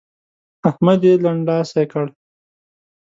احمد 0.69 0.99
يې 1.07 1.13
لنډلاسی 1.23 1.83
کړ. 1.91 2.05